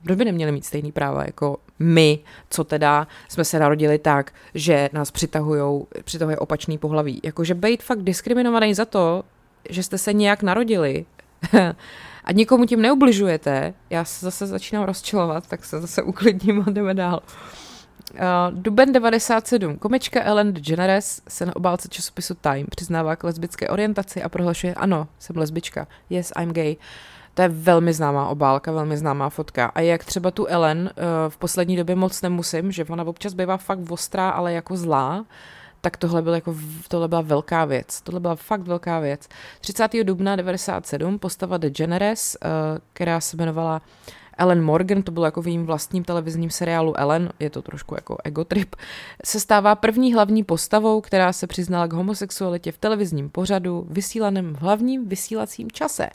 [0.05, 2.19] proč by neměli mít stejný práva jako my,
[2.51, 7.21] co teda jsme se narodili tak, že nás přitahují, přitahuje opačný pohlaví.
[7.25, 9.25] Jakože být fakt diskriminovaný za to,
[9.69, 11.07] že jste se nějak narodili
[12.25, 16.95] a nikomu tím neubližujete, já se zase začínám rozčilovat, tak se zase uklidním a jdeme
[16.95, 17.21] dál.
[18.13, 18.19] Uh,
[18.51, 19.77] Duben 97.
[19.77, 25.09] Komička Ellen DeGeneres se na obálce časopisu Time přiznává k lesbické orientaci a prohlašuje, ano,
[25.19, 26.77] jsem lesbička, yes, I'm gay.
[27.41, 29.67] To je velmi známá obálka, velmi známá fotka.
[29.67, 33.57] A jak třeba tu Ellen uh, v poslední době moc nemusím, že ona občas bývá
[33.57, 35.25] fakt ostrá, ale jako zlá,
[35.81, 36.57] tak tohle, byl jako,
[36.89, 38.01] tohle byla velká věc.
[38.01, 39.29] Tohle byla fakt velká věc.
[39.61, 39.91] 30.
[40.03, 42.51] dubna 97 postava The Generes, uh,
[42.93, 43.83] která se jmenovala
[44.39, 48.17] Ellen Morgan, to bylo jako v jejím vlastním televizním seriálu Ellen, je to trošku jako
[48.25, 48.77] egotrip,
[49.25, 54.61] se stává první hlavní postavou, která se přiznala k homosexualitě v televizním pořadu, vysílaném v
[54.61, 56.09] hlavním vysílacím čase.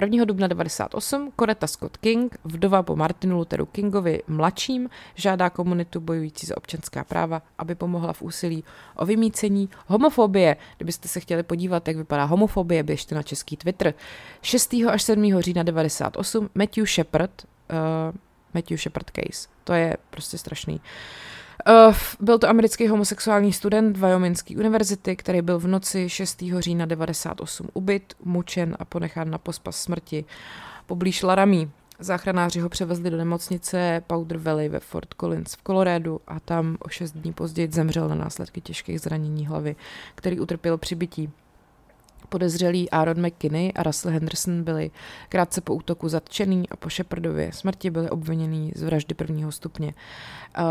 [0.00, 0.24] 1.
[0.24, 6.56] dubna 98 Coretta Scott King, vdova po Martinu Lutheru Kingovi mladším, žádá komunitu bojující za
[6.56, 8.64] občanská práva, aby pomohla v úsilí
[8.96, 10.56] o vymícení homofobie.
[10.76, 13.94] Kdybyste se chtěli podívat, jak vypadá homofobie, běžte na český Twitter.
[14.42, 14.74] 6.
[14.90, 15.40] až 7.
[15.40, 17.30] října 98 Matthew Shepard,
[17.70, 18.16] uh,
[18.54, 19.48] Matthew Shepard case.
[19.64, 20.74] To je prostě strašný.
[20.74, 20.80] Uh,
[21.68, 26.42] Uh, byl to americký homosexuální student Wyomingské univerzity, který byl v noci 6.
[26.58, 30.24] října 98 ubyt, mučen a ponechán na pospas smrti
[30.86, 31.68] poblíž Laramie.
[31.98, 36.88] Záchranáři ho převezli do nemocnice Powder Valley ve Fort Collins v Kolorédu a tam o
[36.88, 39.76] šest dní později zemřel na následky těžkých zranění hlavy,
[40.14, 41.30] který utrpěl při bytí.
[42.28, 44.90] Podezřelí Aaron McKinney a Russell Henderson byli
[45.28, 49.94] krátce po útoku zatčený a po Shepardově smrti byli obvinění z vraždy prvního stupně.
[50.58, 50.64] Uh,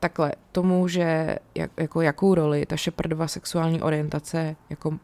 [0.00, 4.98] takhle, tomu, že jak, jako jakou roli ta Shepardova sexuální orientace jako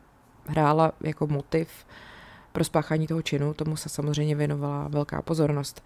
[0.46, 1.68] hrála jako motiv
[2.52, 5.84] pro spáchání toho činu, tomu se samozřejmě věnovala velká pozornost.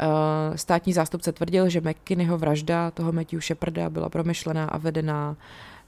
[0.00, 5.36] Uh, státní zástupce tvrdil, že McKinneyho vražda toho Matthew Sheparda byla promyšlená a vedená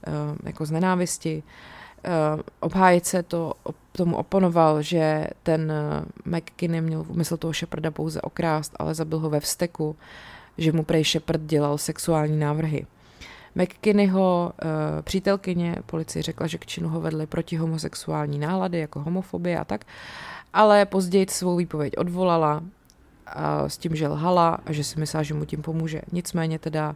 [0.07, 0.13] uh,
[0.43, 1.43] jako z nenávisti.
[1.45, 3.53] Uh, uh, obhájce to
[3.91, 9.19] tomu oponoval, že ten uh, McKinney měl v úmysl toho Sheparda pouze okrást, ale zabil
[9.19, 9.95] ho ve vsteku,
[10.57, 12.85] že mu prej Shepard dělal sexuální návrhy.
[13.55, 14.69] McKinneyho uh,
[15.01, 19.85] přítelkyně policii řekla, že k činu ho vedly protihomosexuální nálady, jako homofobie a tak,
[20.53, 22.63] ale později svou výpověď odvolala
[23.27, 26.01] a s tím, že lhala a že si myslela, že mu tím pomůže.
[26.11, 26.95] Nicméně teda uh,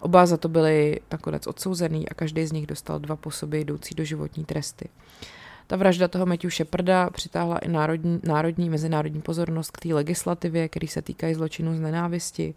[0.00, 3.94] Oba za to byli nakonec odsouzený a každý z nich dostal dva po sobě jdoucí
[3.94, 4.88] do životní tresty.
[5.66, 10.88] Ta vražda toho Matthew Sheparda přitáhla i národní, národní mezinárodní pozornost k té legislativě, který
[10.88, 12.54] se týkají zločinů z nenávisti.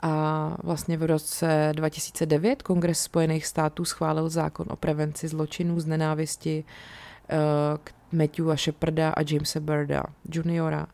[0.00, 6.64] A vlastně v roce 2009 Kongres Spojených států schválil zákon o prevenci zločinů z nenávisti
[6.64, 7.38] uh,
[7.84, 10.02] k Matthewa Sheparda a Jamesa Birda
[10.34, 10.86] juniora,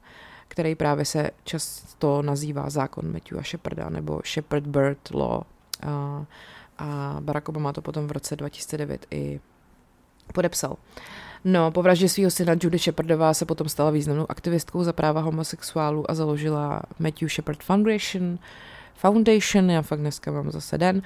[0.48, 5.42] který právě se často nazývá zákon Matthewa Sheparda nebo Shepard Bird Law
[5.82, 6.24] a,
[6.78, 9.40] a Barack Obama to potom v roce 2009 i
[10.34, 10.76] podepsal.
[11.44, 16.10] No, po vraždě svého syna Judy Shepardová se potom stala významnou aktivistkou za práva homosexuálů
[16.10, 18.38] a založila Matthew Shepard Foundation.
[18.94, 21.02] Foundation, já fakt dneska mám zase den.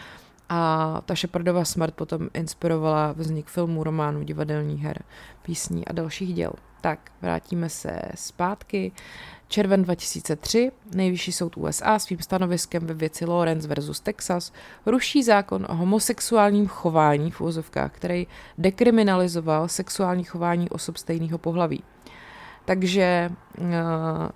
[0.48, 5.02] A ta Shepardova smrt potom inspirovala vznik filmů, románů, divadelních her,
[5.42, 6.52] písní a dalších děl.
[6.82, 8.92] Tak, vrátíme se zpátky.
[9.48, 14.52] Červen 2003 nejvyšší soud USA svým stanoviskem ve věci Lawrence versus Texas
[14.86, 18.26] ruší zákon o homosexuálním chování v úzovkách, který
[18.58, 21.82] dekriminalizoval sexuální chování osob stejného pohlaví.
[22.64, 23.66] Takže uh,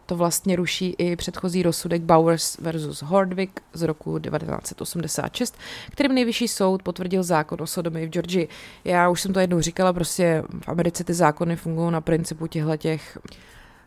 [0.06, 5.58] to vlastně ruší i předchozí rozsudek Bowers versus Hordwick z roku 1986,
[5.90, 8.48] kterým nejvyšší soud potvrdil zákon o sodomii v Georgii.
[8.84, 12.76] Já už jsem to jednou říkala, prostě v Americe ty zákony fungují na principu těchto
[12.76, 13.18] těch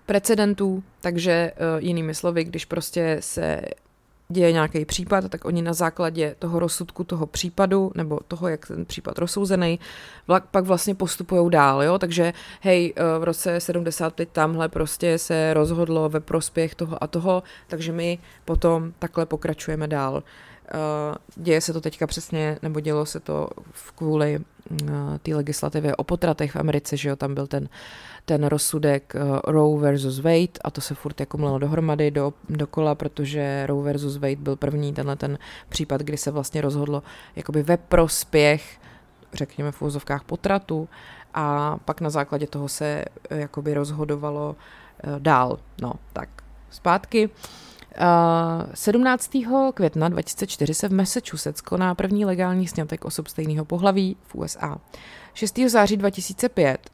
[0.06, 3.62] precedentů, takže uh, jinými slovy, když prostě se
[4.32, 8.86] děje nějaký případ, tak oni na základě toho rozsudku toho případu, nebo toho, jak ten
[8.86, 9.80] případ rozsouzený,
[10.52, 16.10] pak vlastně postupují dál, jo, takže hej, eh, v roce 75 tamhle prostě se rozhodlo
[16.10, 20.24] ve prospěch toho a toho, takže my potom takhle pokračujeme dál.
[20.68, 23.50] Eh, děje se to teďka přesně, nebo dělo se to
[23.96, 24.40] kvůli
[25.24, 27.70] té legislativě o potratech v Americe, že jo, tam byl ten
[28.26, 32.96] ten rozsudek uh, Roe versus Wade a to se furt jako mlelo dohromady do, dokola,
[32.96, 35.38] protože Roe versus Wade byl první tenhle ten
[35.70, 37.04] případ, kdy se vlastně rozhodlo
[37.36, 38.80] jakoby ve prospěch
[39.34, 40.90] řekněme v úzovkách potratu
[41.34, 44.56] a pak na základě toho se uh, jakoby rozhodovalo
[45.20, 45.60] dál.
[45.82, 46.30] No, tak
[46.70, 47.28] zpátky.
[47.28, 47.69] Uh,
[48.74, 49.32] 17.
[49.74, 54.78] května 2004 se v Massachusetts koná první legální snětek osob stejného pohlaví v USA.
[55.34, 55.60] 6.
[55.68, 56.90] září 2005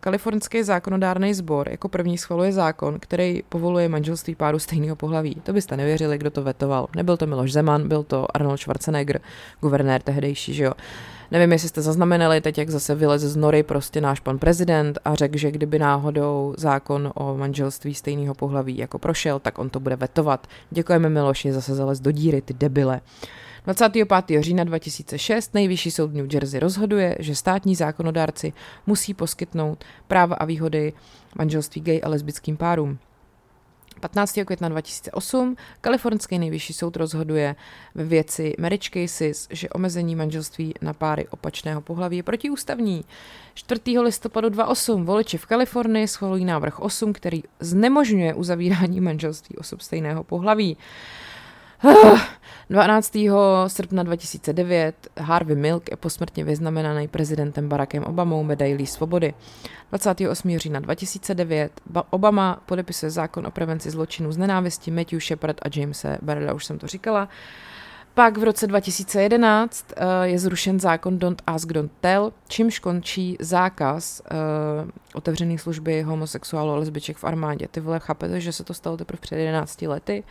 [0.00, 5.34] kalifornský zákonodárný sbor jako první schvaluje zákon, který povoluje manželství páru stejného pohlaví.
[5.34, 6.88] To byste nevěřili, kdo to vetoval.
[6.96, 9.20] Nebyl to Miloš Zeman, byl to Arnold Schwarzenegger,
[9.60, 10.72] guvernér tehdejší, že jo.
[11.30, 15.14] Nevím, jestli jste zaznamenali teď, jak zase vylez z nory prostě náš pan prezident a
[15.14, 19.96] řekl, že kdyby náhodou zákon o manželství stejného pohlaví jako prošel, tak on to bude
[19.96, 20.46] vetovat.
[20.70, 23.00] Děkujeme Miloši, zase zalez do díry, ty debile.
[23.64, 24.08] 25.
[24.40, 28.52] října 2006 nejvyšší soud New Jersey rozhoduje, že státní zákonodárci
[28.86, 30.92] musí poskytnout práva a výhody
[31.38, 32.98] manželství gay a lesbickým párům.
[33.98, 34.38] 15.
[34.44, 37.56] května 2008 kalifornský nejvyšší soud rozhoduje
[37.94, 43.04] ve věci marriage cases, že omezení manželství na páry opačného pohlaví je protiústavní.
[43.54, 43.98] 4.
[43.98, 50.76] listopadu 2008 voliči v Kalifornii schvalují návrh 8, který znemožňuje uzavírání manželství osob stejného pohlaví.
[52.70, 53.16] 12.
[53.66, 59.34] srpna 2009 Harvey Milk je posmrtně vyznamenaný prezidentem Barackem Obamou medailí svobody.
[59.90, 60.58] 28.
[60.58, 66.52] října 2009 Obama podepisuje zákon o prevenci zločinů z nenávisti Matthew Shepard a Jamese Barrella,
[66.52, 67.28] už jsem to říkala.
[68.18, 74.22] Pak v roce 2011 uh, je zrušen zákon Don't Ask, Don't Tell, čímž končí zákaz
[74.30, 77.68] uh, otevřené služby homosexuálů a lesbiček v armádě.
[77.70, 80.24] Ty vole, chápete, že se to stalo teprve před 11 lety?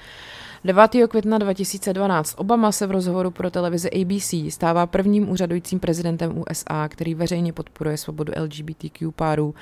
[0.64, 0.92] 9.
[1.10, 7.16] května 2012 Obama se v rozhovoru pro televizi ABC stává prvním úřadujícím prezidentem USA, který
[7.16, 9.56] veřejně podporuje svobodu LGBTQ párů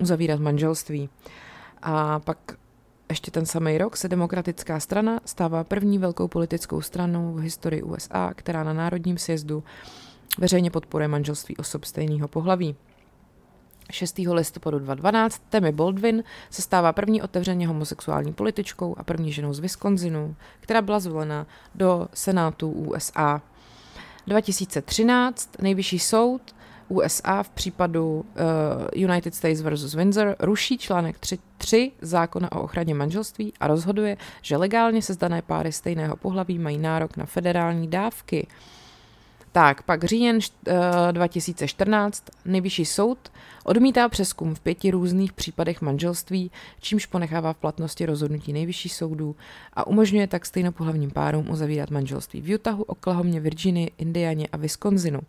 [0.00, 1.08] uzavírat manželství.
[1.82, 2.38] A pak
[3.14, 8.32] ještě ten samý rok se demokratická strana stává první velkou politickou stranou v historii USA,
[8.36, 9.64] která na národním sjezdu
[10.38, 12.76] veřejně podporuje manželství osob stejného pohlaví.
[13.90, 14.18] 6.
[14.18, 20.36] listopadu 2012 Tammy Baldwin se stává první otevřeně homosexuální političkou a první ženou z Wisconsinu,
[20.60, 23.42] která byla zvolena do Senátu USA.
[24.26, 26.54] 2013 nejvyšší soud
[26.88, 28.24] USA v případu uh,
[28.94, 35.02] United States versus Windsor ruší článek 3.3 zákona o ochraně manželství a rozhoduje, že legálně
[35.02, 38.46] sezdané páry stejného pohlaví mají nárok na federální dávky.
[39.52, 40.74] Tak, pak říjen uh,
[41.12, 43.18] 2014 nejvyšší soud
[43.64, 49.36] odmítá přeskum v pěti různých případech manželství, čímž ponechává v platnosti rozhodnutí nejvyšší soudů
[49.72, 55.18] a umožňuje tak stejnopohlavním párům uzavírat manželství v Utahu, Oklahomě, Virginii, Indianě a Wisconsinu.
[55.18, 55.24] Uh,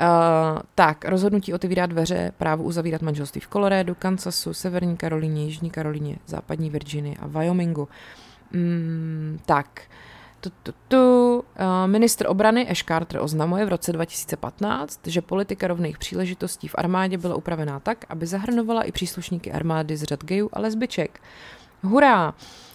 [0.00, 6.16] Uh, tak, rozhodnutí otevírá dveře právu uzavírat manželství v Coloradu, Kansasu, Severní Karolíně, Jižní Karolíně,
[6.26, 7.88] Západní Virginii a Wyomingu.
[8.52, 9.82] Mm, tak,
[10.40, 11.44] tu, tu, tu.
[11.60, 17.18] Uh, ministr obrany Ash Carter oznamuje v roce 2015, že politika rovných příležitostí v armádě
[17.18, 21.20] byla upravená tak, aby zahrnovala i příslušníky armády z řad gayů a lesbiček.
[21.82, 22.34] Hurá!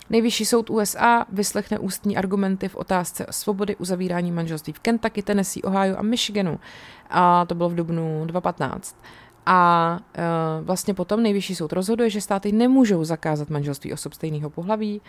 [0.10, 5.98] Nejvyšší soud USA vyslechne ústní argumenty v otázce svobody uzavírání manželství v Kentucky, Tennessee, Ohio
[5.98, 6.60] a Michiganu.
[7.10, 8.96] A to bylo v dubnu 2015.
[9.46, 15.02] A uh, vlastně potom nejvyšší soud rozhoduje, že státy nemůžou zakázat manželství osob stejného pohlaví.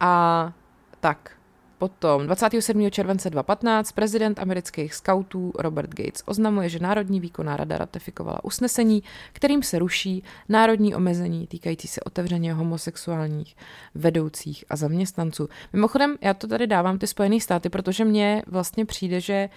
[0.00, 0.52] A
[1.00, 1.35] tak,
[1.78, 2.90] Potom 27.
[2.90, 9.62] července 2015 prezident amerických skautů Robert Gates oznamuje, že Národní výkonná rada ratifikovala usnesení, kterým
[9.62, 13.56] se ruší národní omezení týkající se otevřeně homosexuálních
[13.94, 15.48] vedoucích a zaměstnanců.
[15.72, 19.48] Mimochodem, já to tady dávám ty Spojené státy, protože mně vlastně přijde, že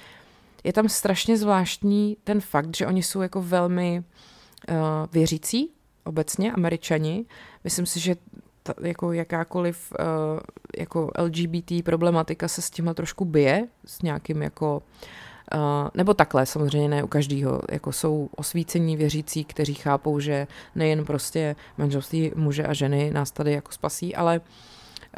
[0.64, 4.04] je tam strašně zvláštní ten fakt, že oni jsou jako velmi
[4.70, 4.76] uh,
[5.12, 5.70] věřící,
[6.04, 7.26] obecně, američani.
[7.64, 8.16] Myslím si, že
[8.64, 10.40] ta, jako jakákoliv uh,
[10.78, 14.82] jako LGBT problematika se s tímhle trošku bije, s nějakým jako
[15.56, 17.62] Uh, nebo takhle, samozřejmě ne u každého.
[17.72, 23.54] Jako jsou osvícení věřící, kteří chápou, že nejen prostě manželství muže a ženy nás tady
[23.54, 24.42] jako spasí, ale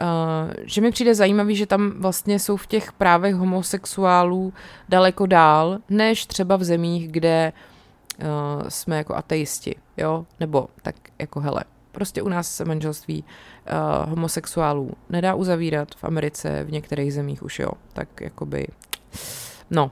[0.01, 4.54] uh, že mi přijde zajímavý, že tam vlastně jsou v těch právech homosexuálů
[4.89, 7.54] daleko dál, než třeba v zemích, kde
[8.19, 10.25] uh, jsme jako ateisti, jo?
[10.39, 16.63] Nebo tak jako hele, Prostě u nás se manželství uh, homosexuálů nedá uzavírat, v Americe,
[16.63, 17.71] v některých zemích už jo.
[17.93, 18.67] Tak jakoby,
[19.69, 19.91] no,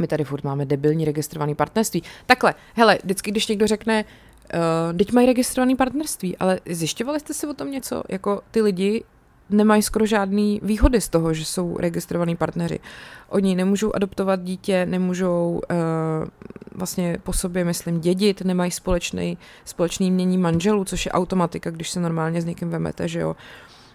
[0.00, 2.02] my tady furt máme debilní registrovaný partnerství.
[2.26, 7.46] Takhle, hele, vždycky, když někdo řekne, uh, teď mají registrovaný partnerství, ale zjišťovali jste si
[7.46, 8.02] o tom něco?
[8.08, 9.04] Jako ty lidi
[9.52, 12.80] nemají skoro žádný výhody z toho, že jsou registrovaní partneři.
[13.28, 16.28] Oni nemůžou adoptovat dítě, nemůžou uh,
[16.74, 22.00] vlastně po sobě, myslím, dědit, nemají společný, společný mění manželů, což je automatika, když se
[22.00, 23.36] normálně s někým vemete, že jo.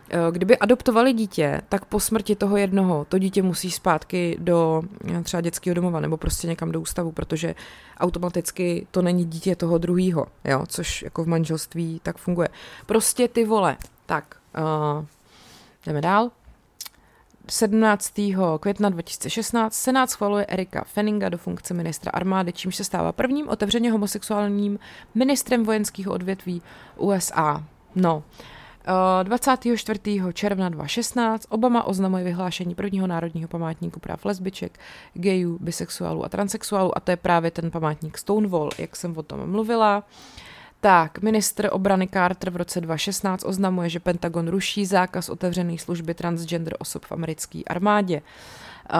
[0.09, 4.83] Eh, kdyby adoptovali dítě, tak po smrti toho jednoho to dítě musí zpátky do
[5.17, 7.55] eh, třeba dětského domova nebo prostě někam do ústavu, protože
[7.99, 10.27] automaticky to není dítě toho druhého,
[10.67, 12.47] což jako v manželství tak funguje.
[12.85, 13.77] Prostě ty vole.
[14.05, 15.05] Tak, uh,
[15.87, 16.31] Jdeme dál.
[17.49, 18.13] 17.
[18.59, 23.91] května 2016 Senát schvaluje Erika Fenninga do funkce ministra armády, čímž se stává prvním otevřeně
[23.91, 24.79] homosexuálním
[25.15, 26.61] ministrem vojenského odvětví
[26.97, 27.63] USA.
[27.95, 28.23] No,
[29.23, 29.99] 24.
[30.29, 34.79] Eh, června 2016 Obama oznamuje vyhlášení prvního národního památníku práv lesbiček,
[35.13, 39.51] gayů, bisexuálů a transexuálů a to je právě ten památník Stonewall, jak jsem o tom
[39.51, 40.03] mluvila.
[40.81, 46.75] Tak, ministr obrany Carter v roce 2016 oznamuje, že Pentagon ruší zákaz otevřené služby transgender
[46.79, 48.21] osob v americké armádě.
[48.93, 48.99] Uh,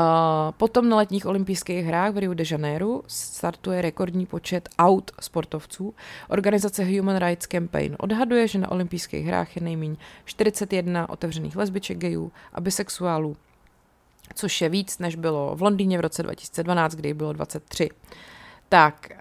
[0.57, 5.93] potom na letních olympijských hrách v Rio de Janeiro startuje rekordní počet aut sportovců.
[6.30, 12.32] Organizace Human Rights Campaign odhaduje, že na olympijských hrách je nejméně 41 otevřených lesbiček, gayů
[12.53, 13.38] a bisexuálů,
[14.36, 17.89] což je víc, než bylo v Londýně v roce 2012, kdy bylo 23.
[18.70, 19.18] Tak, uh,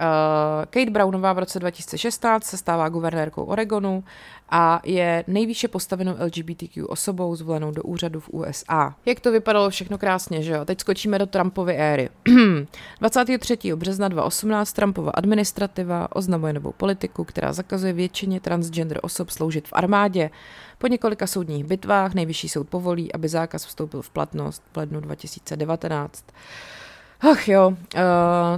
[0.70, 4.05] Kate Brownová v roce 2016 se stává guvernérkou Oregonu
[4.51, 8.94] a je nejvýše postavenou LGBTQ osobou zvolenou do úřadu v USA.
[9.07, 10.64] Jak to vypadalo všechno krásně, že jo?
[10.64, 12.09] Teď skočíme do Trumpovy éry.
[13.01, 13.59] 23.
[13.74, 20.30] března 2018 Trumpova administrativa oznamuje novou politiku, která zakazuje většině transgender osob sloužit v armádě.
[20.78, 26.24] Po několika soudních bitvách nejvyšší soud povolí, aby zákaz vstoupil v platnost v lednu 2019.
[27.20, 27.76] Ach jo, uh,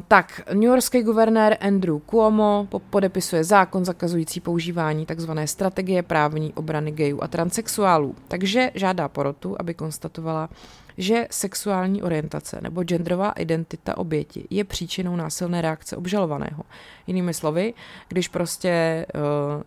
[0.08, 5.30] tak, Yorkský guvernér Andrew Cuomo podepisuje zákon zakazující používání tzv.
[5.44, 10.48] strategie právní obrany gayů a transexuálů, takže žádá porotu, aby konstatovala,
[10.96, 16.62] že sexuální orientace nebo genderová identita oběti je příčinou násilné reakce obžalovaného.
[17.06, 17.74] Jinými slovy,
[18.08, 19.20] když prostě uh,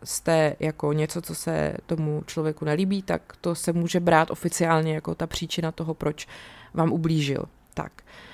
[0.03, 5.15] jste jako něco, co se tomu člověku nelíbí, tak to se může brát oficiálně jako
[5.15, 6.27] ta příčina toho, proč
[6.73, 7.43] vám ublížil.
[7.73, 7.91] Tak.
[8.01, 8.30] Uh,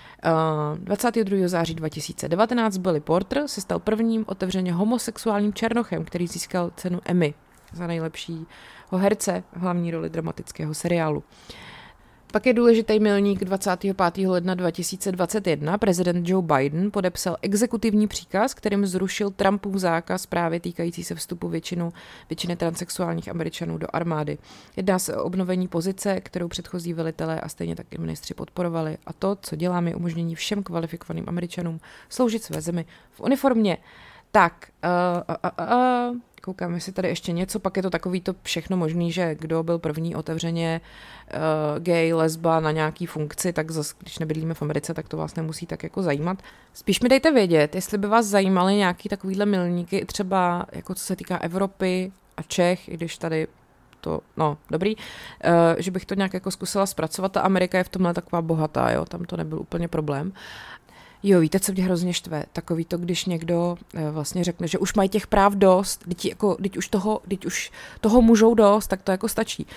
[0.76, 1.48] 22.
[1.48, 7.34] září 2019 Billy Porter se stal prvním otevřeně homosexuálním černochem, který získal cenu Emmy
[7.74, 8.46] za nejlepšího
[8.98, 11.24] herce v hlavní roli dramatického seriálu.
[12.32, 14.28] Pak je důležitý milník 25.
[14.28, 15.78] ledna 2021.
[15.78, 21.94] Prezident Joe Biden podepsal exekutivní příkaz, kterým zrušil Trumpův zákaz právě týkající se vstupu většinu,
[22.30, 24.38] většiny transexuálních američanů do armády.
[24.76, 28.98] Jedná se o obnovení pozice, kterou předchozí velitelé a stejně tak i ministři podporovali.
[29.06, 33.78] A to, co děláme, je umožnění všem kvalifikovaným američanům sloužit své zemi v uniformě.
[34.32, 36.18] Tak, uh, uh, uh, uh,
[36.48, 39.80] koukám, jestli tady ještě něco, pak je to takový to všechno možný, že kdo byl
[39.80, 40.82] první otevřeně
[41.34, 45.36] uh, gay, lesba na nějaký funkci, tak zase, když nebydlíme v Americe, tak to vás
[45.36, 46.38] nemusí tak jako zajímat.
[46.74, 51.16] Spíš mi dejte vědět, jestli by vás zajímaly nějaký takovýhle milníky, třeba jako co se
[51.16, 53.48] týká Evropy a Čech, i když tady
[54.02, 55.02] to, no, dobrý, uh,
[55.78, 57.32] že bych to nějak jako zkusila zpracovat.
[57.32, 60.34] Ta Amerika je v tomhle taková bohatá, jo, tam to nebyl úplně problém.
[61.24, 62.44] Jo, víte, co mě hrozně štve?
[62.54, 66.56] Takový to, když někdo eh, vlastně řekne, že už mají těch práv dost, teď, jako,
[66.56, 69.68] teď, už, toho, teď už toho můžou dost, tak to jako stačí.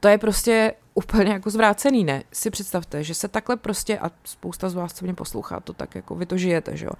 [0.00, 2.22] To je prostě úplně jako zvrácený, ne?
[2.32, 5.94] Si představte, že se takhle prostě, a spousta z vás, co mě poslouchá, to tak
[5.94, 6.92] jako vy to žijete, že jo?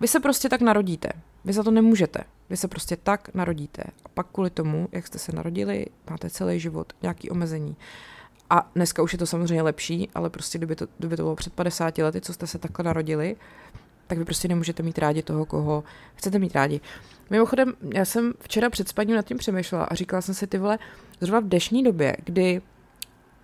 [0.00, 1.08] Vy se prostě tak narodíte.
[1.44, 2.24] Vy za to nemůžete.
[2.50, 3.82] Vy se prostě tak narodíte.
[4.04, 7.76] A pak kvůli tomu, jak jste se narodili, máte celý život nějaký omezení.
[8.50, 11.52] A dneska už je to samozřejmě lepší, ale prostě kdyby to, kdyby to bylo před
[11.52, 13.36] 50 lety, co jste se takhle narodili,
[14.06, 15.84] tak vy prostě nemůžete mít rádi toho, koho
[16.14, 16.80] chcete mít rádi.
[17.30, 20.78] Mimochodem, já jsem včera před spaním nad tím přemýšlela a říkala jsem si, ty vole,
[21.20, 22.62] zrovna v dnešní době, kdy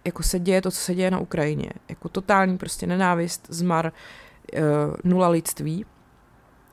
[0.05, 3.93] jako se děje to, co se děje na Ukrajině, jako totální prostě nenávist, zmar,
[4.53, 4.61] uh,
[5.05, 5.85] nula lidství,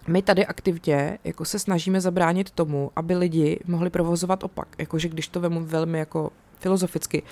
[0.07, 4.67] my tady aktivně jako se snažíme zabránit tomu, aby lidi mohli provozovat opak.
[4.77, 7.23] Jakože když to vemu velmi jako filozoficky,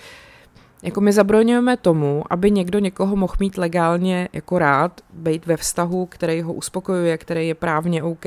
[0.84, 6.06] jako my zabroňujeme tomu, aby někdo někoho mohl mít legálně jako rád, být ve vztahu,
[6.06, 8.26] který ho uspokojuje, který je právně OK,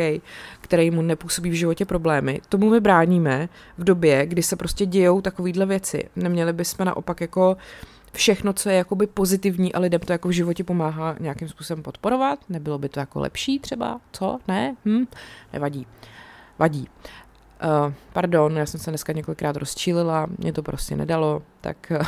[0.60, 2.40] který mu nepůsobí v životě problémy.
[2.48, 3.48] Tomu my bráníme
[3.78, 6.08] v době, kdy se prostě dějou takovýhle věci.
[6.16, 7.56] Neměli bychom naopak jako
[8.12, 12.38] všechno, co je jakoby pozitivní a lidem to jako v životě pomáhá nějakým způsobem podporovat?
[12.48, 14.00] Nebylo by to jako lepší třeba?
[14.12, 14.38] Co?
[14.48, 14.76] Ne?
[14.84, 15.04] Hm?
[15.52, 15.86] Nevadí.
[16.58, 16.88] Vadí.
[17.62, 22.06] Uh, pardon, já jsem se dneska několikrát rozčílila, mě to prostě nedalo, tak uh,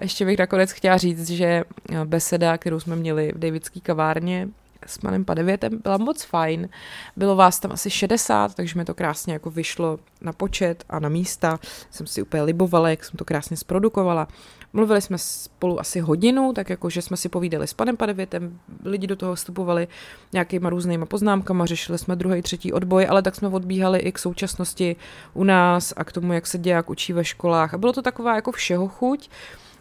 [0.00, 1.64] ještě bych nakonec chtěla říct, že
[2.04, 4.48] beseda, kterou jsme měli v Davidské kavárně
[4.86, 6.68] s panem Padevětem, byla moc fajn.
[7.16, 11.08] Bylo vás tam asi 60, takže mi to krásně jako vyšlo na počet a na
[11.08, 11.58] místa.
[11.90, 14.28] Jsem si úplně libovala, jak jsem to krásně zprodukovala.
[14.76, 19.06] Mluvili jsme spolu asi hodinu, tak jako, že jsme si povídali s panem Padevětem, lidi
[19.06, 19.88] do toho vstupovali
[20.32, 24.96] nějakýma různýma poznámkama, řešili jsme druhý, třetí odboj, ale tak jsme odbíhali i k současnosti
[25.34, 27.74] u nás a k tomu, jak se děják učí ve školách.
[27.74, 29.30] A bylo to taková jako všeho chuť,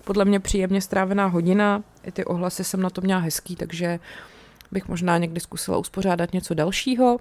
[0.04, 4.00] podle mě příjemně strávená hodina, i ty ohlasy jsem na to měla hezký, takže
[4.72, 7.20] bych možná někdy zkusila uspořádat něco dalšího.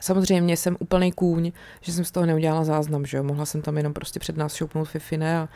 [0.00, 3.22] Samozřejmě jsem úplný kůň, že jsem z toho neudělala záznam, že jo?
[3.22, 5.48] Mohla jsem tam jenom prostě před nás šoupnout Fifine a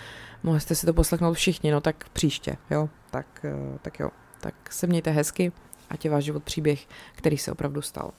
[0.43, 2.89] mohli jste si to poslechnout všichni, no tak příště, jo?
[3.11, 4.11] Tak, eh, tak jo,
[4.41, 5.53] tak se mějte hezky,
[5.91, 8.13] a je váš život příběh, který se opravdu stal.